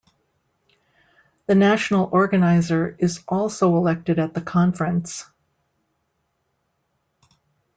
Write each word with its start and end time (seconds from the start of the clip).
The 1.45 1.53
National 1.53 2.09
Organiser 2.11 2.95
is 2.97 3.23
also 3.27 3.77
elected 3.77 4.17
at 4.17 4.33
the 4.33 4.41
conference. 4.41 5.25